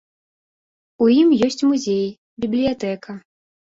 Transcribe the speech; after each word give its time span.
У 1.05 1.11
ім 1.19 1.37
ёсць 1.51 1.63
музей, 1.69 2.03
бібліятэка. 2.43 3.21